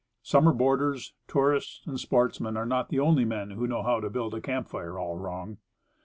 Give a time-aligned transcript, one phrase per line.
[0.23, 4.33] Summer boarders, tourists and sportsmen, are not the only men who know how to build
[4.33, 5.59] a camp fire all wrong.